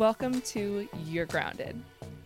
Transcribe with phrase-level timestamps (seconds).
[0.00, 1.78] Welcome to You're Grounded.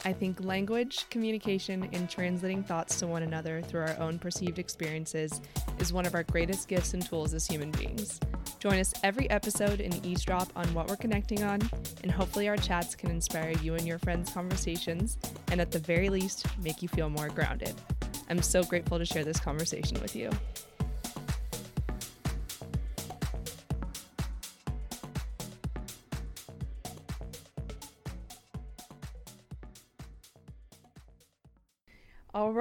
[0.04, 5.40] I think language, communication, and translating thoughts to one another through our own perceived experiences
[5.80, 8.20] is one of our greatest gifts and tools as human beings.
[8.60, 11.68] Join us every episode and eavesdrop on what we're connecting on,
[12.04, 15.18] and hopefully, our chats can inspire you and your friends' conversations,
[15.50, 17.74] and at the very least, make you feel more grounded.
[18.30, 20.30] I'm so grateful to share this conversation with you.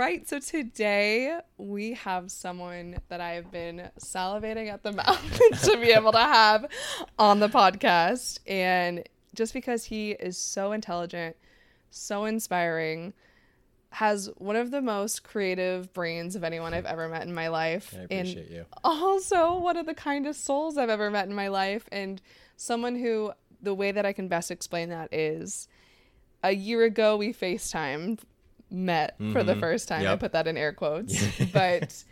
[0.04, 5.92] Right, so today we have someone that I've been salivating at the mouth to be
[5.92, 6.66] able to have
[7.18, 8.40] on the podcast.
[8.46, 11.38] And just because he is so intelligent,
[11.90, 13.14] so inspiring,
[13.92, 17.96] has one of the most creative brains of anyone I've ever met in my life.
[17.98, 18.66] I appreciate and you.
[18.84, 21.88] Also, one of the kindest souls I've ever met in my life.
[21.94, 22.22] And
[22.58, 25.70] someone who, the way that I can best explain that is
[26.44, 28.20] a year ago, we FaceTimed
[28.74, 29.60] met for the Mhm.
[29.60, 30.06] first time.
[30.08, 31.16] I put that in air quotes.
[31.54, 32.04] but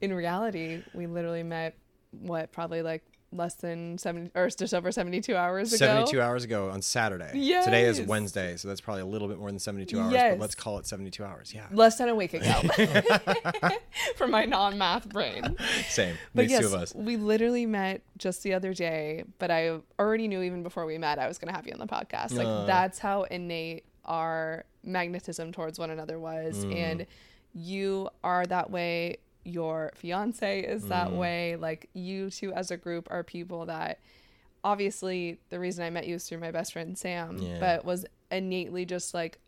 [0.00, 1.76] in reality, we literally met
[2.10, 5.84] what probably like less than 70 or just over 72 hours ago.
[5.84, 7.32] 72 hours ago on Saturday.
[7.34, 7.64] yes.
[7.66, 10.32] Today is Wednesday, so that's probably a little bit more than 72 hours, Yes.
[10.34, 11.52] but let's call it 72 hours.
[11.52, 11.66] Yeah.
[11.72, 12.46] Less than a week ago
[14.16, 15.56] for my non-math brain.
[15.88, 16.16] Same.
[16.34, 16.94] But yes, two of us.
[16.94, 21.18] we literally met just the other day, but I already knew even before we met
[21.18, 22.32] I was going to have you on the podcast.
[22.32, 22.64] Like Uh.
[22.64, 26.74] that's how innate our magnetism towards one another was Mm.
[26.74, 27.06] and
[27.54, 31.16] you are that way your fiance is that Mm.
[31.18, 33.98] way like you two as a group are people that
[34.64, 37.58] obviously the reason I met you is through my best friend Sam Yeah.
[37.60, 39.38] but was innately just like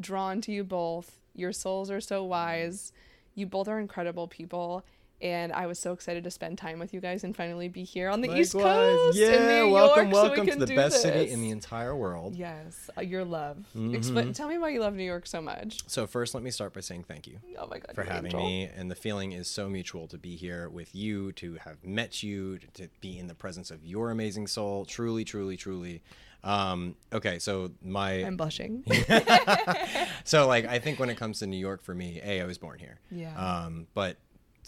[0.00, 2.92] drawn to you both your souls are so wise
[3.34, 4.84] you both are incredible people
[5.22, 8.08] and I was so excited to spend time with you guys and finally be here
[8.08, 11.02] on the East Coast Yeah, in New welcome, York, so we welcome to the best
[11.02, 11.32] city this.
[11.32, 12.34] in the entire world.
[12.36, 13.58] Yes, uh, your love.
[13.76, 13.94] Mhm.
[13.94, 15.80] Explain, tell me why you love New York so much.
[15.86, 18.40] So first, let me start by saying thank you Oh my god, for having angel.
[18.40, 22.22] me, and the feeling is so mutual to be here with you, to have met
[22.22, 24.84] you, to, to be in the presence of your amazing soul.
[24.84, 26.02] Truly, truly, truly.
[26.42, 28.82] Um, okay, so my I'm blushing.
[30.24, 32.58] so like I think when it comes to New York for me, a I was
[32.58, 32.98] born here.
[33.10, 33.36] Yeah.
[33.36, 34.16] Um, but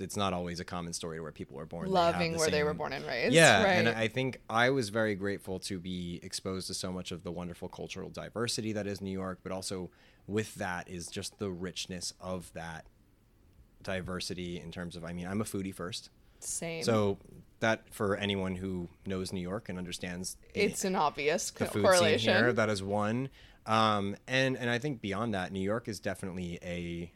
[0.03, 2.93] it's not always a common story where people are born Loving where they were born
[2.93, 3.33] and raised.
[3.35, 3.73] Yeah, right.
[3.73, 7.31] and I think I was very grateful to be exposed to so much of the
[7.33, 9.91] wonderful cultural diversity that is New York, but also
[10.27, 12.85] with that is just the richness of that
[13.83, 16.11] diversity in terms of I mean, I'm a foodie first.
[16.41, 16.83] Same.
[16.83, 17.19] So
[17.61, 21.71] that for anyone who knows New York and understands the- it's an obvious the co-
[21.73, 22.35] food correlation.
[22.35, 22.53] here.
[22.53, 23.31] That is one,
[23.67, 27.13] um, and and I think beyond that, New York is definitely a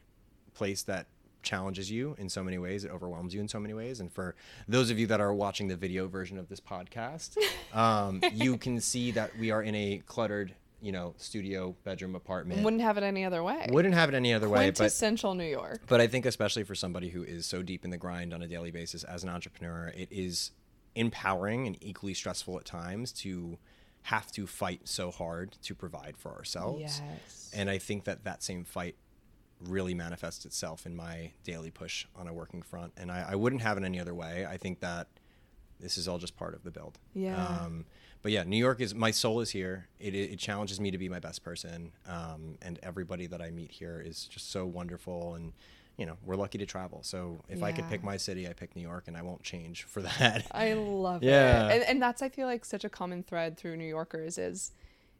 [0.53, 1.07] place that
[1.47, 2.83] challenges you in so many ways.
[2.83, 3.99] It overwhelms you in so many ways.
[3.99, 4.35] And for
[4.67, 7.37] those of you that are watching the video version of this podcast,
[7.73, 12.63] um, you can see that we are in a cluttered, you know, studio bedroom apartment.
[12.63, 13.67] Wouldn't have it any other way.
[13.69, 15.81] Wouldn't have it any other way, but Quintessential New York.
[15.87, 18.47] but I think especially for somebody who is so deep in the grind on a
[18.47, 20.51] daily basis as an entrepreneur, it is
[20.95, 23.57] empowering and equally stressful at times to
[24.03, 26.79] have to fight so hard to provide for ourselves.
[26.81, 27.51] Yes.
[27.53, 28.95] And I think that that same fight
[29.65, 32.93] really manifests itself in my daily push on a working front.
[32.97, 34.45] And I, I wouldn't have it any other way.
[34.47, 35.07] I think that
[35.79, 36.97] this is all just part of the build.
[37.13, 37.63] Yeah.
[37.65, 37.85] Um,
[38.21, 39.87] but yeah, New York is my soul is here.
[39.99, 41.91] It, it, it challenges me to be my best person.
[42.07, 45.35] Um, and everybody that I meet here is just so wonderful.
[45.35, 45.53] And,
[45.97, 47.01] you know, we're lucky to travel.
[47.03, 49.83] So if I could pick my city, I pick New York and I won't change
[49.83, 50.45] for that.
[50.51, 51.67] I love Yeah.
[51.69, 51.73] it.
[51.75, 54.71] And, and that's, I feel like, such a common thread through New Yorkers is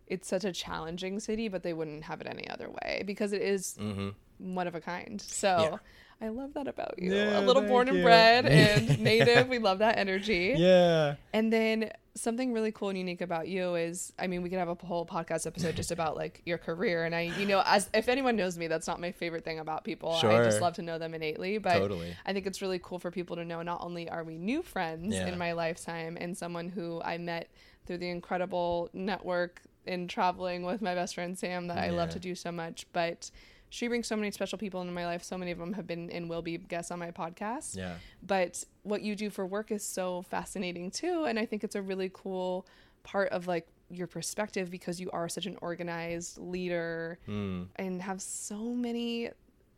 [0.07, 3.41] it's such a challenging city, but they wouldn't have it any other way because it
[3.41, 5.21] is hmm one of a kind.
[5.21, 5.77] So Yeah.
[6.19, 7.13] I love that about you.
[7.13, 8.03] Yeah, a little born and you.
[8.03, 9.47] bred and native.
[9.49, 10.55] We love that energy.
[10.57, 11.15] Yeah.
[11.31, 14.67] And then something really cool and unique about you is, I mean, we could have
[14.69, 17.05] a whole podcast episode just about like your career.
[17.05, 19.83] And I, you know, as if anyone knows me, that's not my favorite thing about
[19.83, 20.15] people.
[20.15, 20.31] Sure.
[20.31, 21.59] I just love to know them innately.
[21.59, 22.15] But Totally.
[22.25, 25.13] I think it's really cool for people to know not only are we new friends
[25.13, 25.27] Yeah.
[25.27, 27.51] in my lifetime and someone who I met
[27.85, 32.19] through the incredible network in traveling with my best friend Sam that I love to
[32.19, 33.29] do so much, but
[33.69, 35.23] she brings so many special people into my life.
[35.23, 37.95] So many of them have been and will be guests on my podcast Yeah.
[38.25, 41.81] but what you do for work is so fascinating too and i think it's a
[41.81, 42.65] really cool
[43.03, 47.67] part of like your perspective because you are such an organized leader Mm.
[47.75, 49.29] and have so many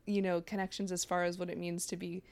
[0.05, 2.23] you know connections as far as what it means to be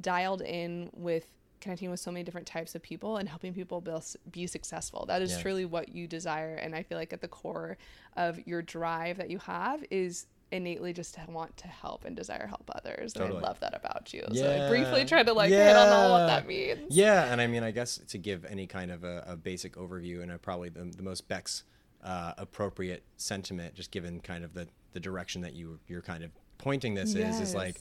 [0.00, 1.26] dialed in with
[1.60, 3.92] connecting with so many different types of people and helping people be,
[4.30, 5.42] be successful that is Yeah.
[5.42, 7.76] truly what you desire and i feel like at the core
[8.16, 12.46] of your drive that you have is innately just to want to help and desire
[12.46, 13.40] help others and Totally.
[13.44, 15.06] i love that about you so i briefly Yeah.
[15.06, 17.98] tried to like hit on all what that means Yeah, and I mean, I guess
[18.08, 21.28] to give any kind of a, a basic overview, and I probably the, the most
[21.28, 21.64] Beck's
[22.02, 26.30] uh, appropriate sentiment, just given kind of the the direction that you you're kind of
[26.56, 27.76] pointing this is is like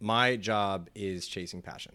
[0.00, 1.94] my job is chasing passion.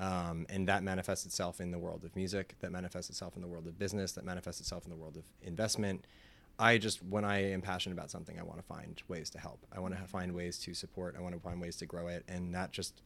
[0.00, 3.46] Um, and that manifests itself in the world of music, that manifests itself in the
[3.48, 6.04] world of business, that manifests itself in the world of investment.
[6.58, 9.66] I just, when I am passionate about something, I want to find ways to help.
[9.72, 11.16] I want to find ways to support.
[11.18, 12.24] I want to find ways to grow it.
[12.28, 13.02] And that just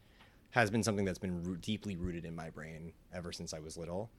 [0.51, 3.77] has been something that's been root, deeply rooted in my brain ever since I was
[3.77, 4.11] little.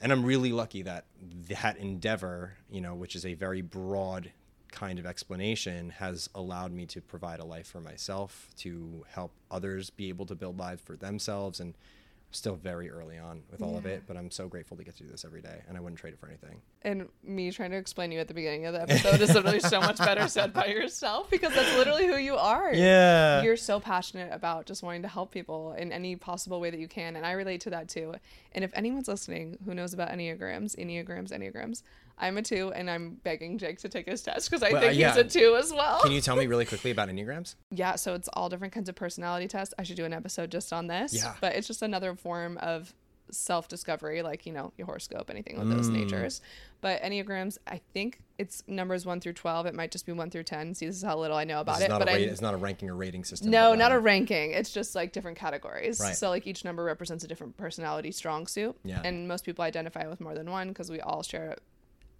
[0.00, 1.06] And I'm really lucky that
[1.48, 4.30] that endeavor, you know, which is a very broad
[4.70, 9.90] kind of explanation, has allowed me to provide a life for myself, to help others
[9.90, 11.60] be able to build lives for themselves.
[11.60, 14.84] And I'm still very early on with all of it, but I'm so grateful to
[14.84, 16.60] get to do this every day, and I wouldn't trade it for anything.
[16.84, 19.80] And me trying to explain you at the beginning of the episode is literally so
[19.80, 22.74] much better said by yourself because that's literally who you are.
[22.74, 23.42] Yeah.
[23.42, 26.86] You're so passionate about just wanting to help people in any possible way that you
[26.88, 27.16] can.
[27.16, 28.14] And I relate to that too.
[28.52, 31.82] And if anyone's listening who knows about Enneagrams, Enneagrams, Enneagrams,
[32.18, 34.92] I'm a two and I'm begging Jake to take his test because I Well, think
[34.92, 35.14] uh, yeah.
[35.14, 36.00] he's a two as well.
[36.02, 37.54] Can you tell me really quickly about Enneagrams?
[37.70, 39.72] Yeah, so it's all different kinds of personality tests.
[39.78, 41.14] I should do an episode just on this.
[41.14, 41.34] Yeah.
[41.40, 42.94] But it's just another form of
[43.36, 45.92] self discovery, like, you know, your horoscope, anything with those Mm.
[45.94, 46.40] natures.
[46.80, 49.66] But Enneagrams, I think it's numbers one through 12.
[49.66, 50.74] It might just be one through 10.
[50.74, 51.88] See, this is how little I know about it.
[51.88, 52.14] But a I.
[52.16, 53.50] rate, it's not a ranking or rating system.
[53.50, 54.50] no, not a um, ranking.
[54.52, 56.00] It's just like different categories.
[56.00, 56.14] Right.
[56.16, 58.76] So, like, each number represents a different personality strong suit.
[58.84, 59.00] Yeah.
[59.04, 61.56] And most people identify with more than one because we all share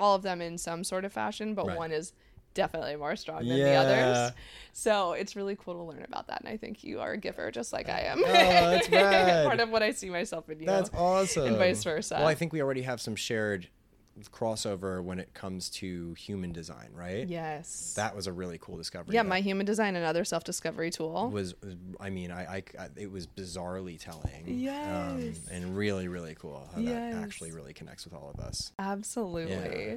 [0.00, 1.76] all of them in some sort of fashion, but Right.
[1.78, 2.12] one is
[2.54, 3.80] definitely more strong than the Yeah.
[3.80, 4.32] others.
[4.72, 6.40] So it's really cool to learn about that.
[6.40, 8.18] And I think you are a giver just like I am.
[8.24, 8.88] Oh, that's.
[9.46, 10.66] Part of what I see myself in you.
[10.66, 11.46] That's awesome.
[11.46, 12.14] And vice versa.
[12.18, 13.68] Well, I think we already have some shared
[14.30, 17.26] crossover when it comes to human design, right?
[17.28, 17.94] Yes.
[17.96, 19.14] That was a really cool discovery.
[19.14, 21.30] yeah, my human design, another self discovery tool.
[21.30, 21.54] was,
[21.98, 24.44] I mean, I, I, I- it was bizarrely telling.
[24.46, 24.76] Yes.
[25.20, 27.14] Um, and really, really cool how Yes.
[27.14, 28.72] that actually really connects with all of us.
[28.78, 29.54] Absolutely.
[29.86, 29.96] Yeah.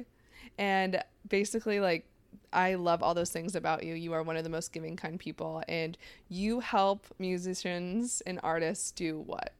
[0.58, 2.08] And basically, like,
[2.52, 3.94] I love all those things about you.
[3.94, 5.96] You are one of the most giving, kind people, and
[6.28, 9.52] you help musicians and artists do what?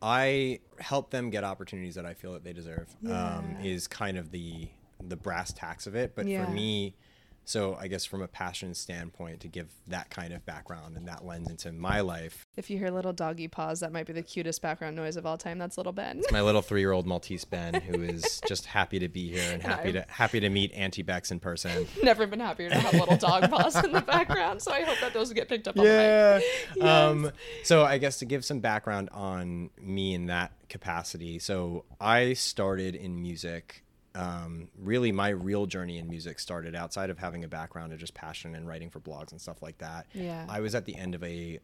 [0.00, 2.88] I help them get opportunities that I feel that they deserve.
[3.08, 4.68] Um, is kind of the
[5.00, 6.14] the brass tacks of it.
[6.14, 6.44] But Yeah.
[6.44, 6.94] for me,
[7.44, 11.24] so I guess from a passion standpoint, to give that kind of background and that
[11.24, 14.62] lens into my life, If you hear little doggy paws, that might be the cutest
[14.62, 15.58] background noise of all time.
[15.58, 16.18] That's little Ben.
[16.18, 19.52] It's my little three year old Maltese Ben, who is just happy to be here
[19.52, 21.86] and happy I'm- to happy to meet Auntie Bex in person.
[22.02, 24.62] Never been happier to have little dog paws in the background.
[24.62, 26.76] So I hope that those get picked up on the mic.
[26.76, 27.06] Yeah.
[27.08, 27.30] Um,
[27.64, 31.38] so I guess to give some background on me in that capacity.
[31.38, 33.84] So I started in music.
[34.14, 38.14] Um, really, my real journey in music started outside of having a background of just
[38.14, 40.06] passion and writing for blogs and stuff like that.
[40.12, 40.46] Yeah.
[40.48, 41.58] I was at the end of a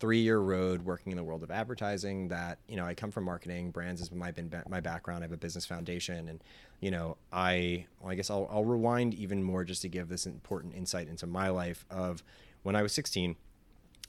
[0.00, 2.28] three-year road working in the world of advertising.
[2.28, 3.70] That you know, I come from marketing.
[3.70, 5.20] Brands has been my been my background.
[5.22, 6.42] I have a business foundation, and
[6.80, 10.26] you know, I well, I guess I'll, I'll rewind even more just to give this
[10.26, 12.24] important insight into my life of
[12.64, 13.36] when I was 16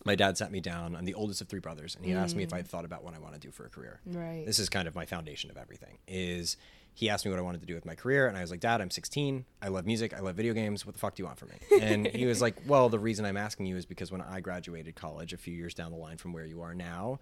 [0.03, 0.95] my dad sat me down.
[0.95, 2.67] I'm the oldest of three brothers, and he asked me if I Mm.
[2.67, 4.01] thought about what I want to do for a career.
[4.05, 4.43] Right.
[4.45, 5.97] This is kind of my foundation of everything.
[6.07, 6.57] Is
[6.95, 8.61] he asked me what I wanted to do with my career, and I was like,
[8.61, 9.43] Dad, I'm 16.
[9.61, 10.13] I love music.
[10.13, 10.85] I love video games.
[10.85, 11.81] What the fuck do you want from me?
[11.81, 14.95] And he was like, Well, the reason I'm asking you is because when I graduated
[14.95, 17.19] college a few years down the line from where you are now,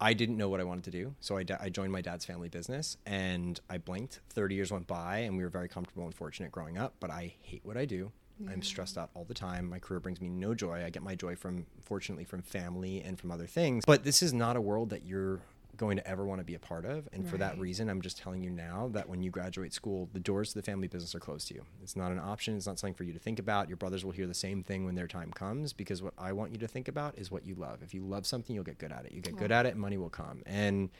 [0.00, 1.14] I didn't know what I wanted to do.
[1.18, 4.20] So I, I joined my dad's family business, and I blinked.
[4.30, 6.94] 30 years went by, and we were very comfortable and fortunate growing up.
[7.00, 8.12] But I hate what I do.
[8.48, 9.68] I'm stressed out all the time.
[9.68, 10.82] My career brings me no joy.
[10.84, 13.84] I get my joy from, fortunately, from family and from other things.
[13.84, 15.40] But this is not a world that you're
[15.80, 17.08] going to ever want to be a part of.
[17.10, 20.20] And for that reason, I'm just telling you now that when you graduate school, the
[20.20, 21.64] doors to the family business are closed to you.
[21.82, 22.54] It's not an option.
[22.54, 23.66] It's not something for you to think about.
[23.68, 26.52] Your brothers will hear the same thing when their time comes because what I want
[26.52, 27.82] you to think about is what you love.
[27.82, 29.12] If you love something, you'll get good at it.
[29.12, 30.42] You get good at it, money will come.
[30.44, 30.90] And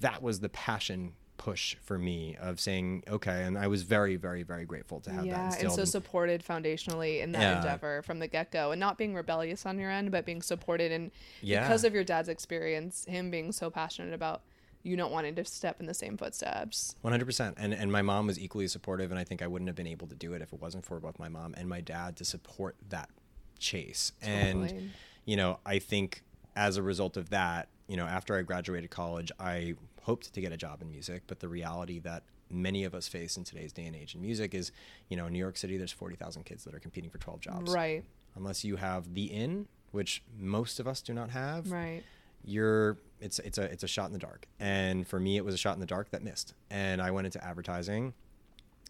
[0.00, 3.44] that was the passion push for me of saying, okay.
[3.44, 7.20] And I was very, very, very grateful to have that yeah, and so supported foundationally
[7.22, 7.56] in that Yeah.
[7.58, 10.92] endeavor from the get go, and not being rebellious on your end, but being supported
[10.92, 11.10] and
[11.42, 11.62] Yeah.
[11.62, 14.42] because of your dad's experience, him being so passionate about
[14.82, 16.94] you not wanting to step in the same footsteps.
[17.02, 19.68] One hundred percent, and and my mom was equally supportive, and I think I wouldn't
[19.68, 21.80] have been able to do it if it wasn't for both my mom and my
[21.80, 23.10] dad to support that
[23.58, 24.12] chase.
[24.22, 24.90] And Totally.
[25.24, 26.22] you know, I think
[26.54, 29.74] as a result of that, you know, after I graduated college, I
[30.06, 33.36] hoped to get a job in music, but the reality that many of us face
[33.36, 34.70] in today's day and age in music is,
[35.08, 37.40] you know, in New York City, there's forty thousand kids that are competing for twelve
[37.40, 37.72] jobs.
[37.72, 38.04] Right,
[38.36, 42.02] Unless you have the in, which most of us do not have right.
[42.44, 44.46] you're it's it's a it's a shot in the dark.
[44.60, 46.54] And for me it was a shot in the dark that missed.
[46.70, 48.12] And i went into advertising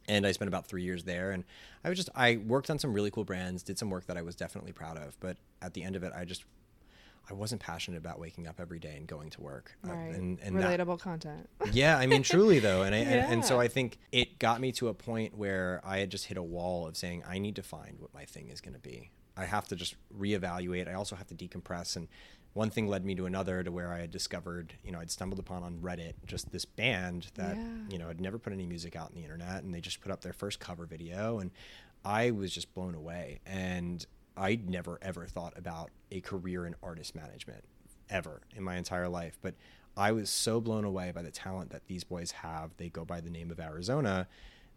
[0.08, 1.30] and i spent about three years there.
[1.30, 1.44] And
[1.84, 4.22] i was just i worked on some really cool brands did some work that i
[4.22, 5.16] was definitely proud of.
[5.20, 6.44] But at the end of it i just
[7.28, 9.72] I wasn't passionate about waking up every day and going to work.
[9.84, 10.14] Uh, Right.
[10.14, 11.48] and, and that- Relatable content.
[11.72, 14.70] yeah, I mean, truly though, and I, and, and so I think it got me
[14.72, 17.62] to a point where I had just hit a wall of saying I need to
[17.62, 19.10] find what my thing is going to be.
[19.36, 20.88] I have to just reevaluate.
[20.88, 22.08] I also have to decompress, and
[22.54, 25.38] one thing led me to another, to where I had discovered, you know, I'd stumbled
[25.38, 27.64] upon on Reddit just this band that Yeah.
[27.90, 30.10] you know had never put any music out on the internet, and they just put
[30.10, 31.50] up their first cover video, and
[32.04, 34.06] I was just blown away, and
[34.36, 37.64] I'd never ever thought about a career in artist management
[38.10, 39.38] ever in my entire life.
[39.42, 39.54] But
[39.96, 42.70] I was so blown away by the talent that these boys have.
[42.76, 44.28] They go by the name of Arizona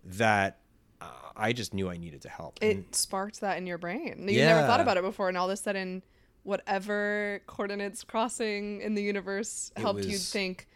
[0.03, 0.59] that
[1.01, 2.57] uh, I just knew I needed to help.
[2.61, 4.27] It And- sparked that in your brain.
[4.27, 6.03] You never thought about it before, and all of a sudden,
[6.43, 10.67] whatever coordinates crossing in the universe helped you think,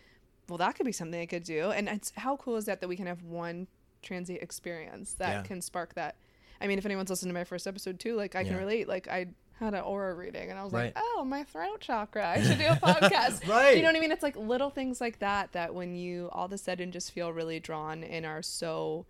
[0.50, 1.72] well, that could be something I could do.
[1.72, 3.68] And it's how cool is that that we can have one
[4.02, 5.42] transient experience that Yeah.
[5.44, 6.16] can spark that.
[6.64, 8.88] I mean, if anyone's listened to my first episode too, like I can relate.
[8.88, 9.28] Like I
[9.60, 12.28] had an aura reading, and I was like, oh, my throat chakra.
[12.28, 13.48] I should do a podcast.
[13.48, 13.76] Right.
[13.76, 14.12] You know what I mean?
[14.12, 17.32] It's like little things like that that when you all of a sudden just feel
[17.34, 19.06] really drawn and are so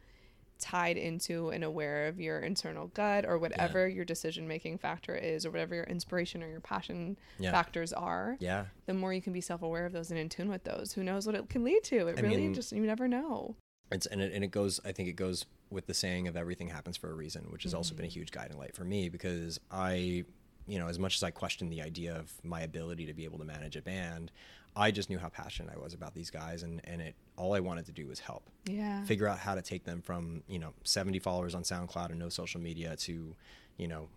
[0.59, 5.45] tied into and aware of your internal gut or whatever your decision making factor is
[5.45, 7.51] or whatever your inspiration or your passion Yeah.
[7.51, 8.65] factors are yeah.
[8.85, 11.25] the more you can be self-aware of those and in tune with those who knows
[11.25, 13.55] what it can lead to it I really mean- just you never know
[13.91, 14.79] It's and it, and it goes.
[14.85, 17.73] I think it goes with the saying of everything happens for a reason, which has
[17.73, 18.19] also been a mm-hmm.
[18.19, 20.23] huge guiding light for me because I,
[20.67, 23.39] you know, as much as I questioned the idea of my ability to be able
[23.39, 24.31] to manage a band,
[24.75, 27.59] I just knew how passionate I was about these guys, and and it all I
[27.59, 28.49] wanted to do was help.
[28.65, 32.19] yeah figure out how to take them from you know 70 followers on SoundCloud and
[32.19, 33.35] no social media to
[33.77, 34.07] you know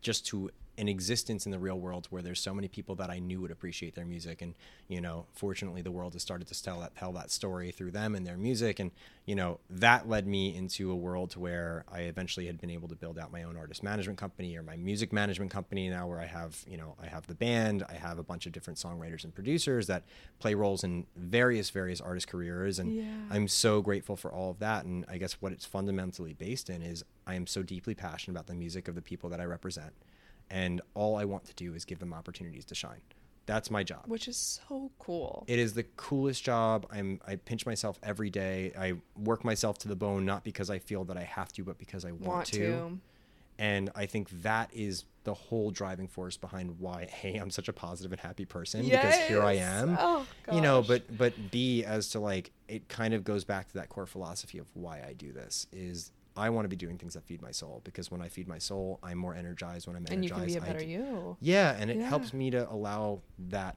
[0.00, 3.18] just to an existence in the real world where there's so many people that I
[3.18, 4.54] knew would appreciate their music and
[4.88, 8.14] you know fortunately the world has started to tell that tell that story through them
[8.14, 8.90] and their music and
[9.26, 12.94] you know that led me into a world where I eventually had been able to
[12.96, 16.26] build out my own artist management company or my music management company now where I
[16.26, 19.34] have you know I have the band I have a bunch of different songwriters and
[19.34, 20.04] producers that
[20.38, 23.04] play roles in various various artist careers and Yeah.
[23.30, 24.84] I'm so grateful for all of that.
[24.84, 28.46] And I guess what it's fundamentally based in is I am so deeply passionate about
[28.46, 29.92] the music of the people that I represent.
[30.50, 33.00] And all I want to do is give them opportunities to shine.
[33.46, 34.04] That's my job.
[34.06, 36.86] which is so cool It is the coolest job.
[36.90, 38.72] I'm I pinch myself every day.
[38.78, 41.78] I work myself to the bone not because I feel that I have to, but
[41.78, 42.58] because I want, want to.
[42.58, 42.98] to
[43.58, 47.72] And I think that is the whole driving force behind why hey, I'm such a
[47.72, 52.08] positive and happy person because here I am oh you know but but b as
[52.10, 55.32] to like it kind of goes back to that core philosophy of why i do
[55.32, 58.28] this is i want to be doing things that feed my soul because when i
[58.28, 60.72] feed my soul i'm more energized when i'm and you energized can be a I
[60.72, 62.08] better d- you yeah and it Yeah.
[62.08, 63.20] helps me to allow
[63.50, 63.76] that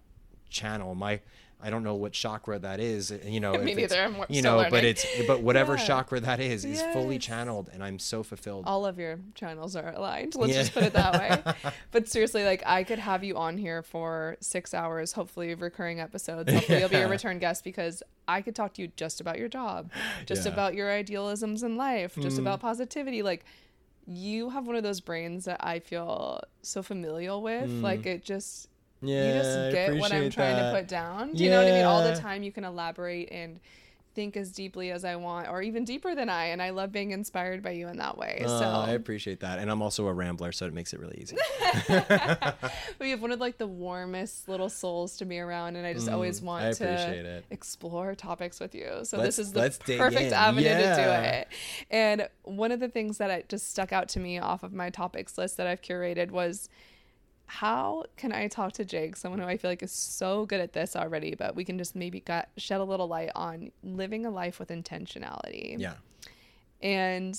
[0.49, 1.19] channel my
[1.63, 4.67] i don't know what chakra that is uh, you know Me neither, I'm you know
[4.69, 5.85] but it's but whatever Yeah.
[5.85, 9.93] chakra that is is fully channeled and i'm so fulfilled all of your channels are
[9.93, 10.35] aligned.
[10.35, 10.61] Let's Yeah.
[10.61, 11.71] just put it that way.
[11.91, 16.51] but seriously, like I could have you on here for six hours, hopefully recurring episodes.
[16.51, 19.49] Hopefully you'll be a return guest because I could talk to you just about your
[19.49, 19.91] job,
[20.25, 20.51] just Yeah.
[20.51, 20.53] Mm.
[20.53, 23.21] about your idealisms in life, just about positivity.
[23.23, 23.45] Like
[24.05, 27.69] you have one of those brains that I feel so familial with.
[27.81, 28.67] Like it just
[29.03, 30.71] yeah you just get what I'm trying that.
[30.71, 31.33] to put down.
[31.33, 31.85] Do you know what I mean?
[31.85, 33.59] All the time you can elaborate and
[34.15, 36.45] think as deeply as I want, or even deeper than I.
[36.45, 38.43] And I love being inspired by you in that way.
[38.45, 41.17] Uh, so I appreciate that, and I'm also a rambler, so it makes it really
[41.19, 41.35] easy.
[42.99, 46.09] we have one of like the warmest little souls to be around, and I just
[46.09, 46.87] always Mm, want I to
[47.37, 47.45] it.
[47.49, 48.99] explore topics with you.
[49.03, 49.61] So Let's- this is the
[49.97, 51.21] perfect avenue to do Yeah.
[51.23, 51.47] it.
[51.89, 54.89] And one of the things that I just stuck out to me off of my
[54.91, 56.69] topics list that I've curated was
[57.45, 60.73] how can I talk to Jake, someone who I feel like is so good at
[60.73, 64.29] this already, but we can just maybe got, shed a little light on living a
[64.31, 65.77] life with intentionality.
[65.79, 65.95] Yeah,
[66.81, 67.37] And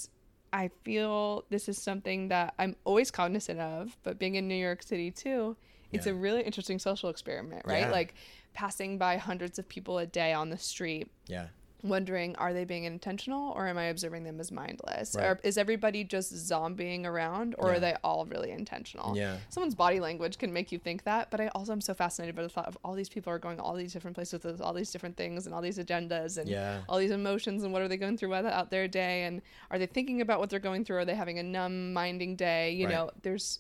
[0.53, 4.83] I feel this is something that I'm always cognizant of, but being in New York
[4.83, 5.57] City too,
[5.93, 6.13] it's Yeah.
[6.13, 7.81] a really interesting social experiment, right?
[7.81, 7.91] Yeah.
[7.91, 8.15] Like
[8.53, 11.49] passing by hundreds of people a day on the street, yeah,
[11.85, 15.15] wondering, are they being intentional or am I observing them as mindless?
[15.15, 15.25] Right.
[15.27, 17.77] Or is everybody just zombieing around or Yeah.
[17.77, 19.17] are they all really intentional?
[19.17, 19.37] Yeah.
[19.51, 22.43] Someone's body language can make you think that, but I also am so fascinated by
[22.43, 24.91] the thought of all these people are going all these different places with all these
[24.91, 26.83] different things and all these agendas and Yeah.
[26.89, 29.87] all these emotions and what are they going through out their day and are they
[29.87, 30.97] thinking about what they're going through?
[30.97, 32.73] Are they having a numb minding day?
[32.73, 32.95] You Right.
[32.95, 33.59] know, there's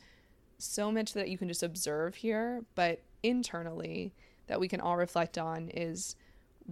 [0.59, 4.15] so much that you can just observe here, but internally
[4.47, 6.17] that we can all reflect on is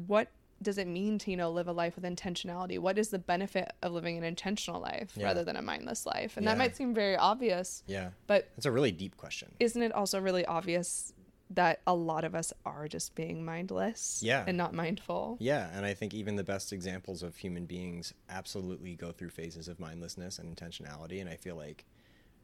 [0.07, 0.29] what
[0.63, 3.73] does it mean to you know live a life with intentionality what is the benefit
[3.83, 5.27] of living an intentional life Yeah.
[5.27, 6.53] rather than a mindless life and Yeah.
[6.53, 8.11] that might seem very obvious yeah.
[8.27, 9.55] but it's a really deep question.
[9.61, 11.13] isn't it also really obvious
[11.51, 14.45] that a lot of us are just being mindless Yeah.
[14.47, 18.95] and not mindful Yeah, and I think even the best examples of human beings absolutely
[18.95, 21.21] go through phases of mindlessness and intentionality.
[21.21, 21.85] And I feel like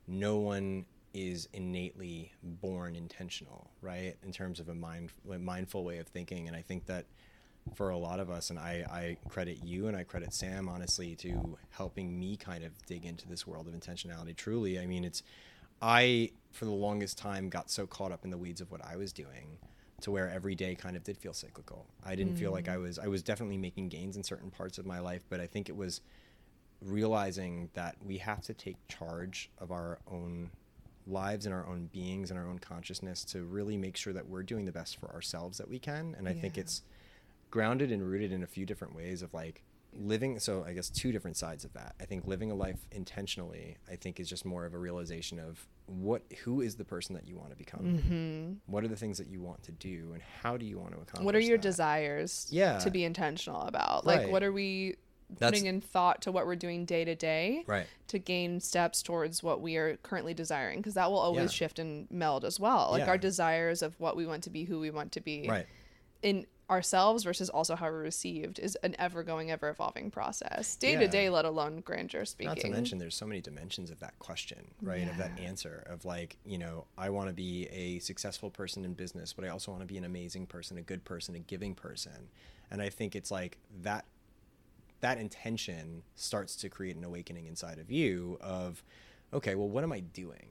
[0.06, 0.84] no one
[1.14, 4.14] is innately born intentional, right?
[4.22, 7.06] In terms of a mind mindful way of thinking, and I think that
[7.74, 11.14] for a lot of us, and I, I credit you and I credit Sam honestly
[11.16, 14.34] to helping me kind of dig into this world of intentionality.
[14.36, 15.22] Truly, I mean, it's
[15.80, 18.96] I for the longest time got so caught up in the weeds of what I
[18.96, 19.58] was doing
[20.00, 21.86] to where every day kind of did feel cyclical.
[22.04, 22.38] I didn't mm.
[22.38, 22.82] feel like I mm.
[22.82, 25.68] was I was definitely making gains in certain parts of my life, but I think
[25.68, 26.00] it was
[26.80, 30.50] realizing that we have to take charge of our own
[31.06, 34.42] lives and our own beings and our own consciousness to really make sure that we're
[34.42, 36.14] doing the best for ourselves that we can.
[36.18, 36.40] And I yeah.
[36.40, 36.82] think it's
[37.50, 39.62] grounded and rooted in a few different ways of like
[39.94, 43.76] living so i guess two different sides of that i think living a life intentionally
[43.90, 47.26] i think is just more of a realization of what who is the person that
[47.26, 48.52] you want to become mm-hmm.
[48.72, 51.00] what are the things that you want to do and how do you want to
[51.00, 51.62] accomplish what are your that?
[51.62, 54.30] desires yeah to be intentional about like right.
[54.30, 54.94] what are we
[55.40, 59.02] putting That's, in thought to what we're doing day to day right to gain steps
[59.02, 61.56] towards what we are currently desiring because that will always yeah.
[61.56, 63.08] shift and meld as well like yeah.
[63.08, 65.66] our desires of what we want to be who we want to be right
[66.22, 70.96] in ourselves versus also how we're received is an ever going, ever evolving process, day
[70.96, 72.48] to day, let alone grandeur speaking.
[72.48, 75.00] Not to mention, there's so many dimensions of that question, right?
[75.00, 75.10] Yeah.
[75.10, 78.94] Of that answer of like, you know, I want to be a successful person in
[78.94, 81.74] business, but I also want to be an amazing person, a good person, a giving
[81.74, 82.28] person.
[82.70, 84.04] And I think it's like that
[85.00, 88.82] that intention starts to create an awakening inside of you of
[89.32, 90.48] okay well what am i doing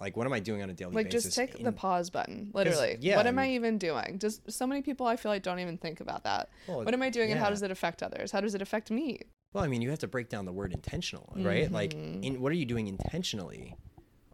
[0.00, 1.72] like what am i doing on a daily like basis Like, just take in, the
[1.72, 2.96] pause button literally.
[3.00, 4.18] Yeah what am I, even doing?
[4.18, 6.48] Just so many people i feel like don't even think about that.
[6.66, 7.36] Well, what am i doing yeah.
[7.36, 8.32] and how does it affect others?
[8.32, 9.20] How does it affect me?
[9.52, 11.64] Well i mean you have to break down the word intentional right?
[11.64, 11.74] Mm-hmm.
[11.74, 13.76] like in, what are you doing intentionally?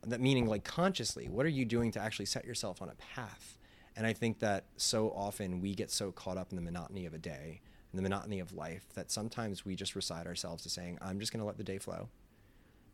[0.04, 3.58] That meaning like consciously what are you doing to actually set yourself on a path?
[3.96, 7.14] And i think that so often we get so caught up in the monotony of
[7.14, 7.60] a day
[7.92, 11.32] and the monotony of life that sometimes we just recite ourselves to saying i'm just
[11.32, 12.08] going to let the day flow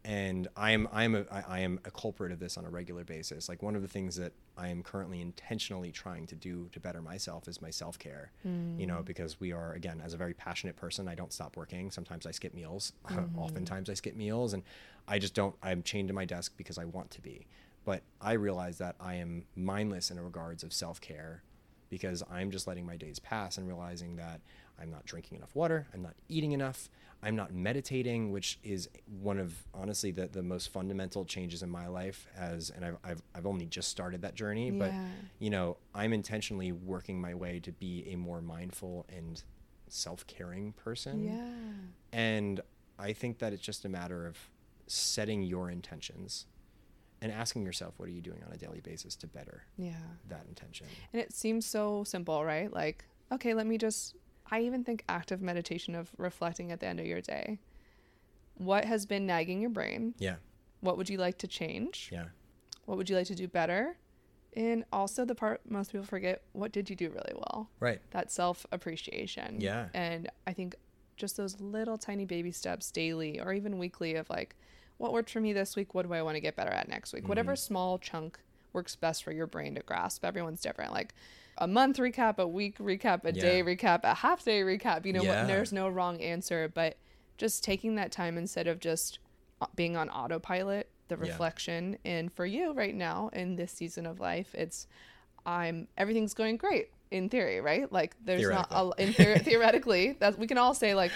[0.04, 3.04] and I am I am a, I am a culprit of this on a regular
[3.04, 3.49] basis.
[3.49, 7.00] Like one of the things that I am currently intentionally trying to do to better
[7.00, 8.32] myself is my self care.
[8.47, 8.80] Mm.
[8.80, 9.04] You know, mm.
[9.04, 11.90] because we are again as a very passionate person, I don't stop working.
[11.90, 12.92] Sometimes I skip meals.
[13.09, 13.38] Mm-hmm.
[13.38, 14.64] Oftentimes I skip meals, and
[15.06, 15.54] I just don't.
[15.62, 17.47] I'm chained to my desk because I want to be.
[17.85, 21.42] But I realize that I am mindless in regards of self care
[21.90, 24.40] because I'm just letting my days pass and realizing that
[24.80, 26.88] I'm not drinking enough water, I'm not eating enough,
[27.22, 28.88] I'm not meditating, which is
[29.20, 33.22] one of honestly the, the most fundamental changes in my life as and I've, I've,
[33.35, 34.78] I've only just started that journey, yeah.
[34.78, 34.92] but
[35.38, 39.42] you know, I'm intentionally working my way to be a more mindful and
[39.88, 41.24] self-caring person.
[41.24, 42.18] Yeah.
[42.18, 42.61] And
[42.98, 44.37] I think that it's just a matter of
[44.87, 46.46] setting your intentions
[47.20, 49.92] and asking yourself what are you doing on a daily basis to better yeah
[50.28, 54.16] that intention and it seems so simple right like okay let me just
[54.50, 57.59] I even think active meditation of reflecting at the end of your day.
[58.55, 60.14] What has been nagging your brain?
[60.18, 60.37] Yeah.
[60.81, 62.11] What would you like to change?
[62.12, 62.26] Yeah.
[62.85, 63.96] What would you like to do better?
[64.55, 67.70] And also the part most people forget, what did you do really well?
[67.81, 68.00] Right.
[68.11, 69.61] That self appreciation.
[69.61, 69.88] Yeah.
[69.94, 70.74] And I think
[71.16, 74.57] just those little tiny baby steps daily or even weekly of like,
[74.98, 75.94] what worked for me this week?
[75.94, 77.22] What do I want to get better at next week?
[77.22, 77.28] Mm-hmm.
[77.31, 78.38] Whatever small chunk
[78.72, 80.24] works best for your brain to grasp.
[80.24, 80.92] Everyone's different.
[80.92, 81.14] Like
[81.58, 83.42] a month recap, a week recap, a yeah.
[83.42, 85.06] day recap, a half day recap.
[85.06, 85.44] You know, yeah.
[85.44, 86.96] there's no wrong answer, but
[87.38, 89.18] just taking that time instead of just
[89.61, 91.98] uh, being on autopilot, the reflection.
[92.04, 92.12] Yeah.
[92.12, 94.87] And for you right now in this season of life, it's
[95.44, 97.92] I'm everything's going great in theory, right?
[97.92, 101.12] Like there's not a, in theoretically that we can all say like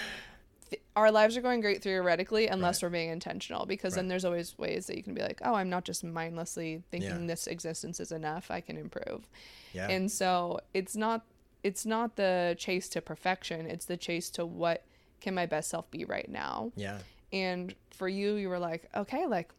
[0.95, 2.87] our lives are going great theoretically unless right.
[2.87, 3.97] we're being intentional because right.
[3.97, 7.21] then there's always ways that you can be like oh i'm not just mindlessly thinking
[7.21, 7.27] yeah.
[7.27, 9.27] this existence is enough i can improve
[9.73, 9.87] yeah.
[9.89, 11.25] and so it's not
[11.63, 14.83] it's not the chase to perfection it's the chase to what
[15.21, 16.97] can my best self be right now yeah
[17.33, 19.51] and for you you were like okay like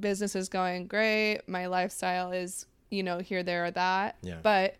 [0.00, 4.38] business is going great my lifestyle is you know here there or that yeah.
[4.42, 4.76] but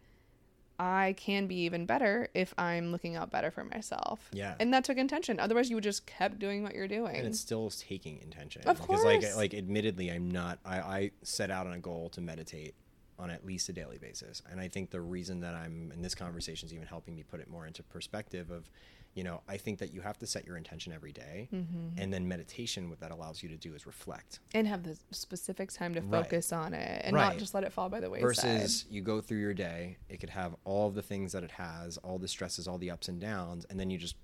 [0.78, 4.28] I can be even better if I'm looking out better for myself.
[4.32, 4.54] Yeah.
[4.60, 5.40] And that took intention.
[5.40, 7.16] Otherwise, you would just kept doing what you're doing.
[7.16, 8.62] And it's still taking intention.
[8.62, 9.02] Of course.
[9.02, 10.58] Because like, like admittedly, I'm not.
[10.64, 12.74] I, I set out on a goal to meditate
[13.18, 16.14] on at least a daily basis, and I think the reason that I'm in this
[16.14, 18.70] conversation is even helping me put it more into perspective of
[19.18, 22.00] you know i think that you have to set your intention every day, mm-hmm.
[22.00, 25.72] and then meditation what that allows you to do is reflect and have the specific
[25.72, 26.58] time to focus right.
[26.58, 27.30] on it and right.
[27.30, 30.20] not just let it fall by the wayside versus you go through your day it
[30.20, 33.08] could have all of the things that it has all the stresses all the ups
[33.08, 34.14] and downs and then you just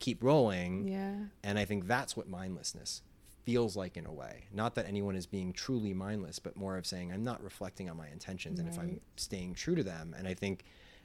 [0.00, 3.00] keep rolling yeah and i think that's what mindlessness
[3.46, 6.84] feels like in a way not that anyone is being truly mindless but more of
[6.84, 8.66] saying i'm not reflecting on my intentions right.
[8.66, 10.64] and if i'm staying true to them and i think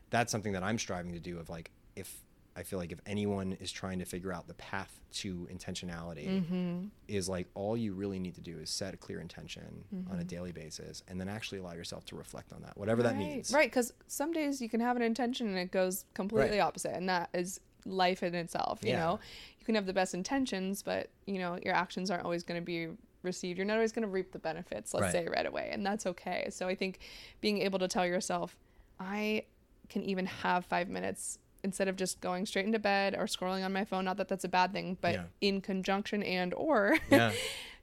[0.10, 2.18] that's something that i'm striving to do of like if
[2.56, 6.86] I feel like if anyone is trying to figure out the path to intentionality, Mm-hmm.
[7.08, 10.20] is like all you really need to do is set a clear intention on Mm-hmm.
[10.20, 13.52] a daily basis and then actually allow yourself to reflect on that, whatever that means.
[13.52, 16.66] Right, because some days you can have an intention and it goes completely Right.
[16.66, 18.80] opposite, and that is life in itself.
[18.84, 18.98] You Yeah.
[19.00, 19.20] know,
[19.60, 22.66] you can have the best intentions, but you know your actions aren't always going to
[22.66, 22.90] be
[23.24, 23.58] received.
[23.58, 24.94] You're not always going to reap the benefits.
[24.94, 25.12] Let's Right.
[25.12, 26.48] say right away, and that's okay.
[26.52, 27.00] So I think
[27.40, 28.58] being able to tell yourself,
[29.00, 29.46] I
[29.90, 33.72] can even have five minutes instead of just going straight into bed or scrolling on
[33.74, 34.06] my phone.
[34.06, 35.24] Not that that's a bad thing, but Yeah.
[35.42, 37.32] in conjunction and or Yeah.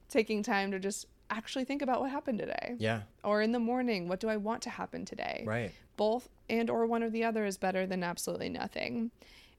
[0.09, 3.03] taking time to just actually think about what happened today Yeah.
[3.23, 5.73] or in the morning what do i want to happen today Right.
[5.99, 9.11] both and or one or the other is better than absolutely nothing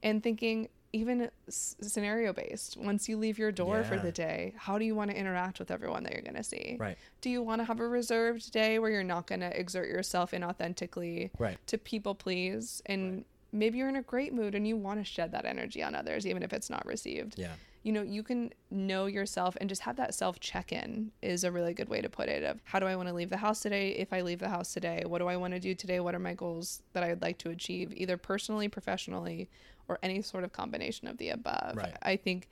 [0.02, 4.80] and thinking even s- scenario based once you leave your door for the day how
[4.80, 6.98] do you want to interact with everyone that you're going to see Right.
[7.22, 10.32] do you want to have a reserved day where you're not going to exert yourself
[10.32, 11.60] inauthentically Right.
[11.68, 15.32] to people please and maybe you're in a great mood and you want to shed
[15.32, 17.54] that energy on others even if it's not received Yeah.
[17.84, 21.74] you know you can know yourself and just have that self check-in is a really
[21.74, 23.90] good way to put it of how do i want to leave the house today
[23.92, 26.20] if i leave the house today what do i want to do today what are
[26.20, 29.50] my goals that i would like to achieve either personally professionally
[29.88, 31.96] or any sort of combination of the above Right.
[32.04, 32.48] i think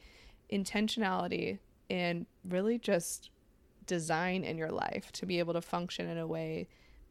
[0.51, 3.29] intentionality and really just
[3.85, 6.67] design in your life to be able to function in a way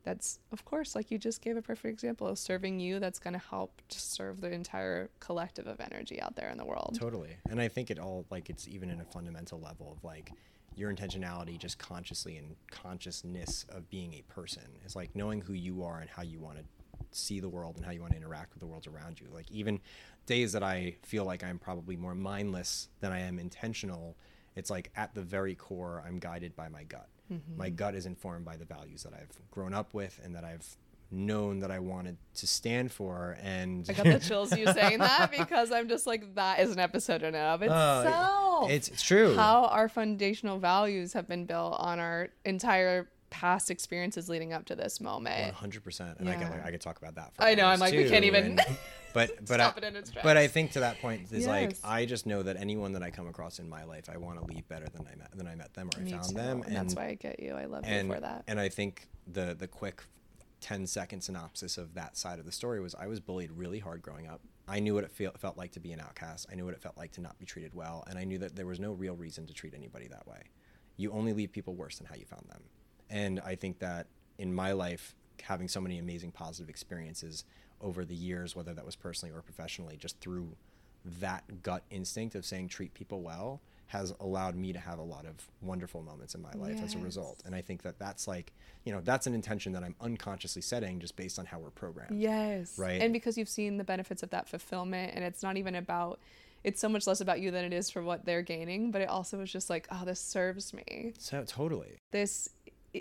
[0.07, 3.35] that's of course like you just gave a perfect example of serving you that's going
[3.35, 7.37] to help to serve the entire collective of energy out there in the world Totally.
[7.51, 10.33] And I think it all like it's even in a fundamental level of like
[10.75, 15.83] your intentionality just consciously and consciousness of being a person is like knowing who you
[15.83, 16.65] are and how you want to
[17.11, 19.27] see the world and how you want to interact with the world around you.
[19.33, 19.81] Like even
[20.27, 24.17] days that I feel like I'm probably more mindless than I am intentional,
[24.55, 27.09] it's like at the very core I'm guided by my gut.
[27.33, 27.57] Mm-hmm.
[27.59, 30.67] My gut is informed by the values that I've grown up with and that I've
[31.11, 35.31] known that I wanted to stand for and I got the chills you saying that
[35.31, 37.67] because I'm just like that is an episode in and of Oh,
[38.05, 38.71] itself.
[38.71, 39.37] it's it's true.
[39.37, 44.75] how our foundational values have been built on our entire past experiences leading up to
[44.77, 45.53] this moment.
[45.55, 46.49] hundred percent, and I Yeah.
[46.49, 47.35] could I could talk about that.
[47.35, 48.59] For I know, I'm like, we can't even
[49.17, 51.77] but but stop I, it in its but I think to that point is like
[51.83, 54.45] I just know that anyone that I come across in my life, I want to
[54.45, 56.35] leave better than I met than I met them or I found too.
[56.35, 57.55] them, and that's why I get you.
[57.55, 58.45] I love and you for that.
[58.47, 60.03] and I think the the quick
[60.61, 64.03] 10 second synopsis of that side of the story was I was bullied really hard
[64.03, 64.41] growing up.
[64.69, 66.49] I knew what it feel, felt like to be an outcast.
[66.51, 68.57] I knew what it felt like to not be treated well, and I knew that
[68.57, 70.43] there was no real reason to treat anybody that way.
[70.97, 72.63] You only leave people worse than how you found them.
[73.11, 77.45] And I think that in my life, having so many amazing positive experiences
[77.81, 80.57] over the years, whether that was personally or professionally, just through
[81.21, 85.25] that gut instinct of saying treat people well has allowed me to have a lot
[85.25, 87.41] of wonderful moments in my life as a result.
[87.47, 88.53] And I think that that's like,
[88.85, 92.21] you know, that's an intention that I'm unconsciously setting just based on how we're programmed.
[92.21, 92.77] Yes.
[92.79, 93.01] Right.
[93.01, 96.19] And because you've seen the benefits of that fulfillment, and it's not even about,
[96.65, 99.09] it's so much less about you than it is for what they're gaining, but it
[99.09, 101.13] also is just like, oh, this serves me.
[101.19, 101.99] So totally.
[102.11, 102.49] This,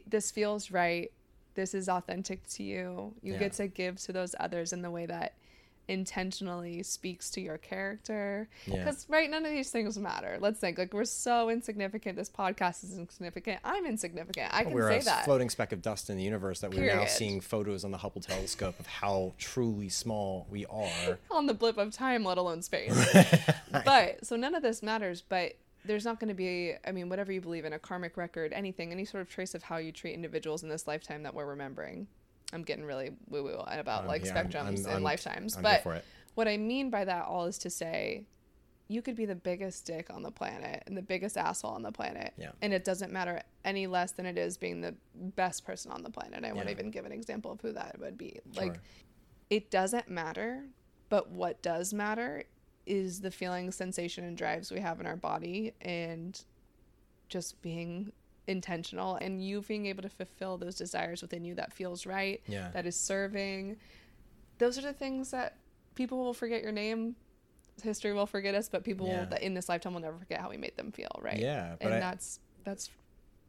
[0.06, 1.12] this feels right.
[1.56, 3.14] This is authentic to you.
[3.22, 3.40] You Yeah.
[3.40, 5.34] get to give to those others in the way that
[5.88, 8.48] intentionally speaks to your character.
[8.66, 8.80] Yeah.
[8.80, 10.38] Because, right, none of these things matter.
[10.40, 12.16] Let's think, like, we're so insignificant.
[12.18, 13.60] This podcast is insignificant.
[13.64, 14.52] I'm insignificant.
[14.52, 15.26] I can we're say a that.
[15.26, 18.22] floating speck of dust in the universe that we're now seeing photos on the Hubble
[18.22, 21.20] telescope of how truly small we are.
[21.32, 22.94] on the blip of time, let alone space.
[23.86, 25.22] but so none of this matters.
[25.22, 25.54] But
[25.86, 28.92] there's not going to be, I mean, whatever you believe in, a karmic record, anything,
[28.92, 32.08] any sort of trace of how you treat individuals in this lifetime that we're remembering.
[32.54, 35.56] I'm getting really woo woo about Um, like yeah, I'm- spectrums I'm- and I'm- lifetimes.
[35.58, 36.04] I'm but
[36.36, 38.26] what I mean by that all is to say,
[38.88, 41.92] you could be the biggest dick on the planet and the biggest asshole on the
[41.92, 42.34] planet.
[42.38, 42.52] Yeah.
[42.62, 46.12] And it doesn't matter any less than it is being the best person on the
[46.12, 46.46] planet.
[46.46, 48.40] I won't even give an example of who that would be.
[48.56, 48.84] Like, Sure.
[49.50, 50.66] it doesn't matter,
[51.10, 52.44] but what does matter
[52.86, 56.44] is the feeling, sensation, and drives we have in our body and
[57.30, 58.12] just being
[58.48, 62.70] intentional and you being able to fulfill those desires within you that feels right, Yeah.
[62.72, 63.78] that is serving.
[64.60, 65.58] Those are the things that
[65.96, 67.16] people will forget your name.
[67.84, 69.26] History will forget us, but people Yeah.
[69.26, 71.40] that in this lifetime will never forget how we made them feel, right?
[71.40, 72.90] Yeah, and I- that's that's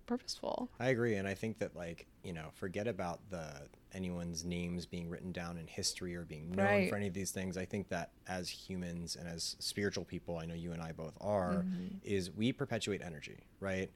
[0.07, 0.71] purposeful.
[0.81, 5.09] I agree, and I think that like you know, forget about the anyone's names being
[5.09, 6.89] written down in history or being known Right.
[6.91, 7.57] for any of these things.
[7.57, 11.17] I think that as humans and as spiritual people, I know you and I both
[11.21, 11.99] are, Mm-hmm.
[12.05, 13.91] is we perpetuate energy, right?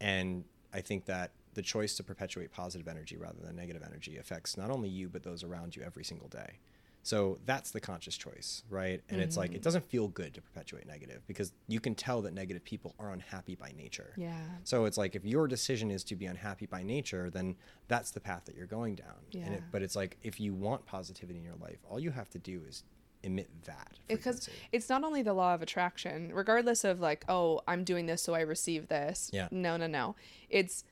[0.00, 4.56] And I think that the choice to perpetuate positive energy rather than negative energy affects
[4.56, 6.58] not only you but those around you every single day.
[7.02, 9.00] So that's the conscious choice, right?
[9.08, 9.40] And it's Mm-hmm.
[9.40, 12.94] like it doesn't feel good to perpetuate negative because you can tell that negative people
[12.98, 14.12] are unhappy by nature.
[14.16, 14.38] Yeah.
[14.64, 17.56] So it's like if your decision is to be unhappy by nature, then
[17.88, 19.16] that's the path that you're going down.
[19.34, 19.66] And it, Yeah.
[19.72, 22.62] but it's like if you want positivity in your life, all you have to do
[22.68, 22.84] is
[23.22, 27.84] emit that because it's not only the law of attraction regardless of like oh i'm
[27.84, 29.46] doing this so i receive this Yeah.
[29.50, 30.16] no no no
[30.48, 30.84] it's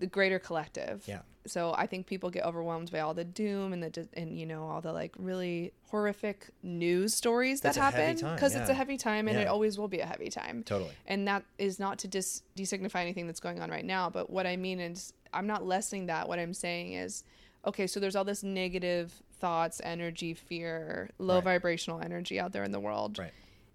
[0.00, 1.20] the greater collective Yeah.
[1.46, 4.66] so i think people get overwhelmed by all the doom and the and you know
[4.68, 9.28] all the like really horrific news stories that heavy happen because it's a heavy time
[9.28, 10.90] and it always will be a heavy time Totally.
[11.06, 14.46] and that is not to dis designify anything that's going on right now but what
[14.46, 17.24] i mean is i'm not lessening that what i'm saying is
[17.66, 21.44] okay so there's all this negative thoughts energy fear low Right.
[21.44, 23.32] vibrational energy out there in the world Right.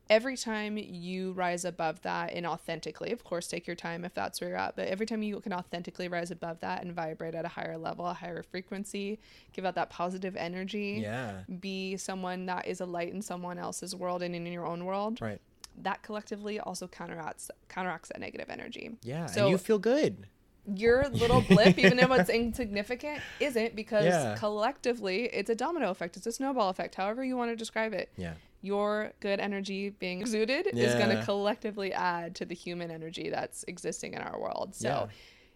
[0.10, 4.40] Every time you rise above that and authentically of course take your time if that's
[4.40, 7.44] where you're at but every time you can authentically rise above that and vibrate at
[7.46, 9.20] a higher level a higher frequency
[9.54, 11.42] give out that positive energy Yeah.
[11.60, 15.20] be someone that is a light in someone else's world and in your own world
[15.22, 15.42] Right.
[15.82, 18.92] that collectively also counteracts counteracts that negative energy.
[19.02, 19.26] Yeah.
[19.26, 20.28] So and you feel good.
[20.76, 24.36] your little blip, even though it's insignificant, isn't because Yeah.
[24.38, 26.16] collectively it's a domino effect.
[26.18, 26.96] It's a snowball effect.
[26.96, 28.10] However you want to describe it.
[28.18, 28.34] Yeah.
[28.66, 33.64] Your good energy being exuded is going to collectively add to the human energy that's
[33.68, 34.74] existing in our world.
[34.76, 35.08] So Yeah.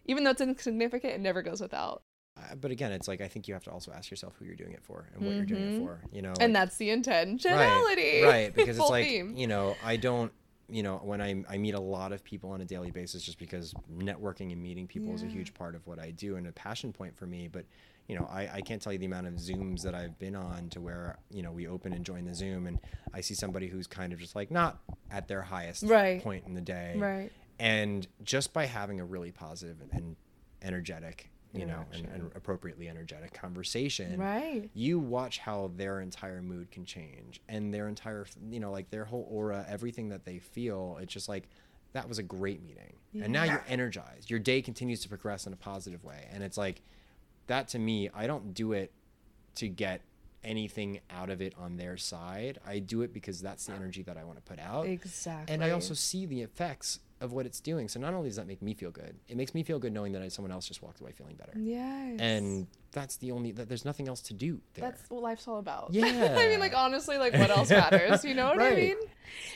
[0.06, 2.02] even though it's insignificant, it never goes without.
[2.36, 4.54] Uh, but again, it's like I think you have to also ask yourself who you're
[4.54, 5.84] doing it for and what you're doing it Mhm.
[5.84, 6.00] for.
[6.12, 8.22] You know, and like- that's the intentionality.
[8.22, 8.54] right, right?
[8.54, 9.36] Because it's like theme.
[9.36, 10.32] you know, I don't,
[10.68, 13.38] you know, when I I meet a lot of people on a daily basis, just
[13.38, 16.52] because networking and meeting people is a huge part of what I do and a
[16.52, 17.48] passion point for me.
[17.48, 17.64] But
[18.10, 20.68] you know, I, I can't tell you the amount of Zooms that I've been on
[20.70, 22.78] to where you know we open and join the Zoom, and
[23.14, 24.80] I see somebody who's kind of just like not
[25.12, 26.20] at their highest Right.
[26.22, 27.30] point in the day, Right.
[27.60, 30.16] and just by having a really positive and
[30.62, 34.70] energetic you know and, and appropriately energetic conversation Right.
[34.74, 39.04] you watch how their entire mood can change and their entire you know like their
[39.04, 41.48] whole aura everything that they feel it's just like
[41.92, 45.52] that was a great meeting and now you're energized your day continues to progress in
[45.52, 46.82] a positive way and it's like
[47.50, 48.90] that to me i don't do it
[49.54, 50.00] to get
[50.42, 54.16] anything out of it on their side i do it because that's the energy that
[54.16, 55.52] i want to put out Exactly.
[55.52, 57.86] and I also see the effects of what it's doing.
[57.86, 60.12] So not only does that make me feel good, it makes me feel good knowing
[60.14, 61.52] that someone else just walked away feeling better.
[61.54, 62.18] Yes.
[62.18, 64.90] And that's the only that there's nothing else to do there.
[64.90, 65.88] That's what life's all about.
[65.92, 68.24] yeah I mean, like honestly, like what else matters?
[68.24, 68.76] You know what I Right.
[68.76, 68.96] mean?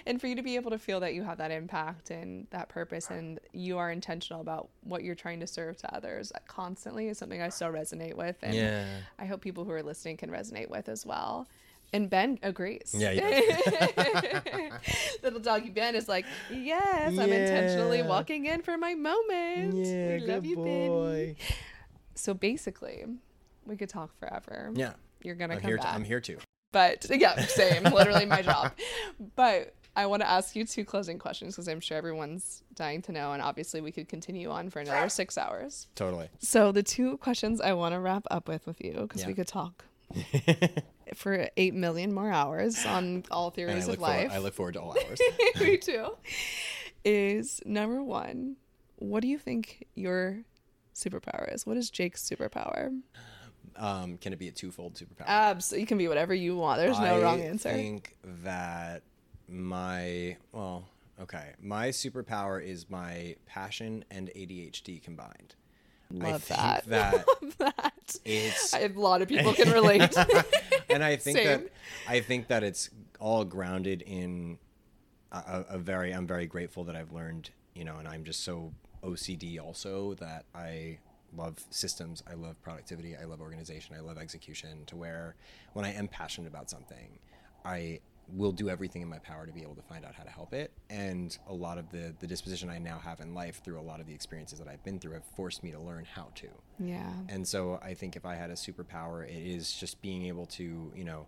[0.07, 2.69] And for you to be able to feel that you have that impact and that
[2.69, 7.19] purpose, and you are intentional about what you're trying to serve to others constantly, is
[7.19, 8.87] something I so resonate with, and yeah.
[9.19, 11.49] I hope people who are listening can resonate with as well.
[11.93, 12.95] And Ben agrees.
[12.97, 13.21] Yeah, he
[15.23, 19.75] Little doggy Ben is like, yes, I'm intentionally walking in for my moment.
[19.75, 20.89] we love you, Ben.
[20.89, 21.37] boy.
[22.15, 23.05] So basically,
[23.67, 24.71] we could talk forever.
[24.75, 24.93] Yeah.
[25.23, 25.87] You're gonna I'm come here back.
[25.87, 26.39] to, I'm here too.
[26.73, 28.73] But yeah, same, literally my job.
[29.37, 33.13] But I want to ask you two closing questions because I'm sure everyone's dying to
[33.13, 35.87] know, and obviously we could continue on for another six hours.
[35.95, 36.29] Totally.
[36.41, 39.47] So the two questions I want to wrap up with with you because we could
[39.47, 39.85] talk
[41.15, 44.33] for eight million more hours on all theories of forward, life.
[44.33, 45.21] I look forward to all hours.
[45.61, 46.09] Me too.
[47.05, 48.57] Is number one,
[48.97, 50.39] what do you think your
[50.95, 51.65] superpower is?
[51.67, 52.91] What is Jake's superpower?
[53.77, 55.27] Um, can it be a twofold superpower?
[55.27, 56.79] Absolutely, You can be whatever you want.
[56.79, 57.69] There's no I wrong answer.
[57.69, 59.03] I think that
[59.49, 60.89] my well,
[61.21, 65.55] okay, my superpower is my passion and ADHD combined.
[66.21, 66.85] I Love think that.
[66.89, 68.17] that Love that.
[68.25, 70.17] it's I, a lot of people can relate.
[70.91, 71.47] and I think Same.
[71.47, 71.73] that
[72.09, 74.59] I think that it's all grounded in
[75.33, 76.13] a, a very.
[76.13, 80.45] I'm very grateful that I've learned, you know, and I'm just so OCD also that
[80.55, 80.99] I
[81.37, 82.23] love systems.
[82.31, 83.17] I love productivity.
[83.17, 83.97] I love organization.
[83.97, 84.85] I love execution.
[84.87, 85.37] To where
[85.73, 87.19] when I am passionate about something,
[87.65, 88.01] I
[88.33, 90.55] will do everything in my power to be able to find out how to help
[90.55, 90.73] it.
[90.89, 94.01] And a lot of the the disposition I now have in life through a lot
[94.01, 96.49] of the experiences that I've been through have forced me to learn how to.
[96.79, 97.13] yeah.
[97.29, 100.93] And so I think if I had a superpower, it is just being able to,
[100.97, 101.27] you know,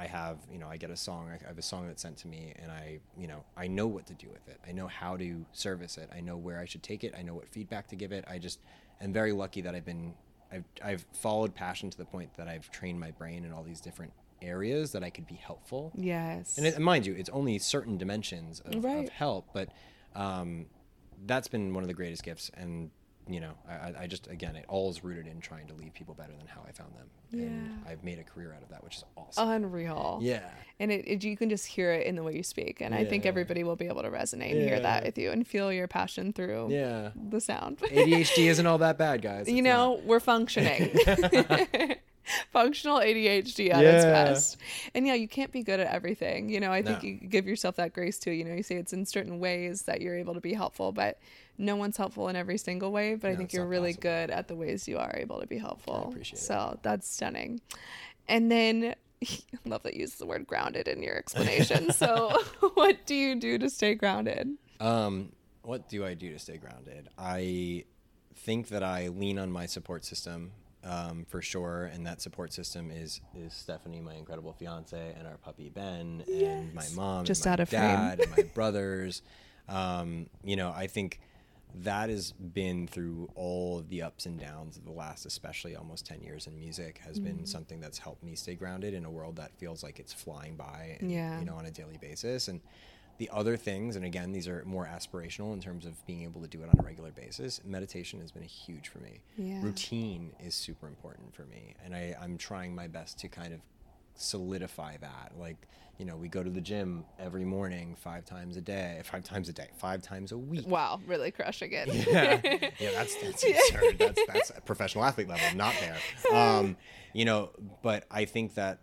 [0.00, 2.28] I have, you know, I get a song, I have a song that's sent to
[2.28, 4.60] me, and I, you know, I know what to do with it.
[4.66, 6.08] I know how to service it.
[6.14, 7.14] I know where I should take it.
[7.18, 8.24] I know what feedback to give it.
[8.30, 8.60] I just
[9.00, 10.14] am very lucky that I've been,
[10.52, 13.80] I've, I've followed passion to the point that I've trained my brain in all these
[13.80, 15.92] different areas that I could be helpful.
[15.96, 16.56] Yes.
[16.58, 19.04] And, it, and mind you, it's only certain dimensions of, Right.
[19.04, 19.68] of help, but
[20.14, 20.66] um,
[21.26, 22.50] that's been one of the greatest gifts.
[22.54, 22.90] And
[23.28, 26.14] you know, I, I- just again, it all is rooted in trying to leave people
[26.14, 27.42] better than how I found them, and
[27.86, 27.90] Yeah.
[27.92, 29.48] I've made a career out of that, which is awesome.
[29.48, 30.18] Unreal.
[30.22, 30.48] yeah,
[30.80, 32.80] And it, it, you can just hear it in the way you speak.
[32.80, 35.08] And I think everybody will be able to resonate and hear that Yeah.
[35.08, 37.10] with you and feel your passion through yeah.
[37.30, 37.78] the sound.
[37.82, 39.48] ADHD isn't all that bad, guys.
[39.48, 40.96] you It's know, we're functioning.
[42.52, 44.58] Functional ADHD at its best.
[44.94, 46.50] And yeah, you can't be good at everything.
[46.50, 47.08] You know, I think No.
[47.08, 48.30] you give yourself that grace too.
[48.32, 51.18] You know, you say it's in certain ways that you're able to be helpful, but
[51.58, 53.16] no one's helpful in every single way.
[53.16, 54.02] But I think you're really possible.
[54.02, 56.08] good at the ways you are able to be helpful.
[56.08, 56.42] appreciate it.
[56.42, 57.60] so that's stunning.
[58.28, 58.94] And then
[59.64, 61.92] love that you use the word grounded in your explanation.
[61.92, 62.40] so,
[62.74, 64.50] what do you do to stay grounded?
[64.80, 67.08] Um, what do I do to stay grounded?
[67.18, 67.84] I
[68.34, 70.52] think that I lean on my support system
[70.84, 75.36] um, for sure, and that support system is is Stephanie, my incredible fiance, and our
[75.36, 77.80] puppy Ben, and my mom, Just and my out of frame.
[77.80, 79.22] dad, and my brothers.
[79.68, 81.20] Um, you know, I think
[81.74, 86.06] that has been through all of the ups and downs of the last, especially almost
[86.06, 87.36] ten years in music, has Mm-hmm.
[87.36, 90.56] been something that's helped me stay grounded in a world that feels like it's flying
[90.56, 91.38] by, and, Yeah.
[91.38, 92.60] you know, on a daily basis, and
[93.18, 96.46] the other things, and again, these are more aspirational in terms of being able to
[96.46, 97.60] do it on a regular basis.
[97.64, 99.20] Meditation has been huge for me.
[99.36, 99.60] Yeah.
[99.62, 103.60] Routine is super important for me, and I, I'm trying my best to kind of
[104.18, 105.32] solidify that.
[105.38, 109.24] Like, you know, we go to the gym every morning, five times a day, five
[109.24, 110.66] times a day, five times a week.
[110.66, 111.88] Wow, really crushing it.
[111.88, 112.40] Yeah,
[112.78, 113.98] yeah, that's that's absurd.
[113.98, 115.96] That's that's a professional athlete level, not there.
[116.36, 116.76] Um,
[117.12, 117.50] you know,
[117.82, 118.80] but I think that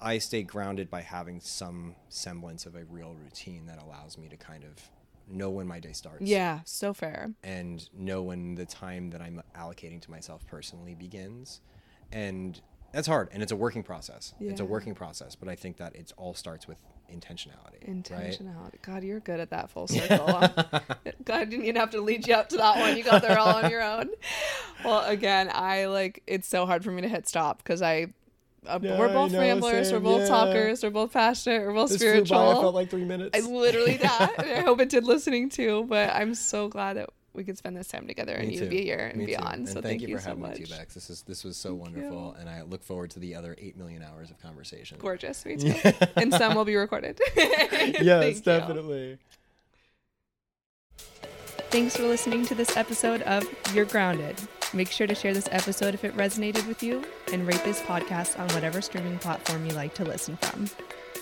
[0.00, 4.36] I stay grounded by having some semblance of a real routine that allows me to
[4.36, 4.90] kind of
[5.28, 6.22] know when my day starts.
[6.22, 7.32] yeah, so fair.
[7.44, 11.60] And know when the time that I'm allocating to myself personally begins.
[12.12, 12.60] And
[12.92, 14.34] that's hard and it's a working process.
[14.38, 14.50] yeah.
[14.50, 16.78] It's a working process, but I think that it all starts with
[17.12, 17.86] intentionality.
[17.86, 18.02] Right?
[18.02, 18.82] Intentionality.
[18.82, 20.26] God, you're good at that full circle.
[20.28, 20.82] God,
[21.28, 22.96] I didn't even have to lead you up to that one.
[22.96, 24.10] You got there all on your own.
[24.84, 28.08] Well, again, I like it's so hard for me to hit stop because I.
[28.66, 29.90] Uh, Yeah, we're both ramblers.
[29.90, 30.26] we're both yeah.
[30.28, 30.82] talkers.
[30.82, 31.62] We're both passionate.
[31.66, 32.72] We're both spiritual.
[32.72, 33.30] like three minutes.
[33.36, 34.34] I literally that.
[34.38, 35.86] I hope it did listening too.
[35.88, 38.68] But I'm so glad that we could spend this time together and you too.
[38.68, 39.36] be here and Me too.
[39.36, 39.54] beyond.
[39.54, 40.58] And so thank, you for so having much.
[40.58, 40.94] me too, Bex.
[40.94, 42.40] This is this was so Thank wonderful, you.
[42.40, 44.98] and I look forward to the other eight million hours of conversation.
[45.00, 45.74] Gorgeous, me too.
[46.16, 47.20] and some will be recorded.
[47.36, 49.18] yes, definitely.
[51.70, 54.36] Thanks for listening to this episode of You're Grounded.
[54.72, 58.38] Make sure to share this episode if it resonated with you and rate this podcast
[58.40, 60.68] on whatever streaming platform you like to listen from.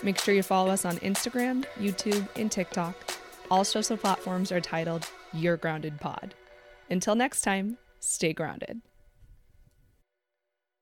[0.03, 2.95] Make sure you follow us on Instagram, YouTube, and TikTok.
[3.51, 6.33] All social platforms are titled You're Grounded Pod.
[6.89, 8.81] Until next time, stay grounded.